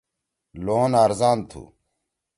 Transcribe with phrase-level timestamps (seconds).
[0.63, 1.61] لون آرزان تُھو۔